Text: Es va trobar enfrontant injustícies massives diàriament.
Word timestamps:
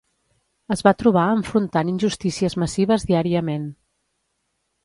Es 0.75 0.79
va 0.87 0.93
trobar 1.01 1.25
enfrontant 1.33 1.93
injustícies 1.93 2.57
massives 2.65 3.07
diàriament. 3.13 3.73